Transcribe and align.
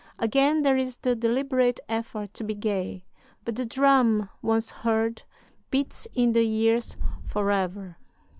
Again 0.17 0.63
there 0.63 0.77
is 0.77 0.95
the 0.95 1.15
deliberate 1.15 1.79
effort 1.87 2.33
to 2.33 2.43
be 2.43 2.55
gay, 2.55 3.05
but 3.45 3.53
the 3.55 3.67
drum 3.67 4.29
once 4.41 4.71
heard 4.71 5.21
beats 5.69 6.07
in 6.15 6.31
the 6.31 6.39
ears 6.41 6.97
forever. 7.23 7.99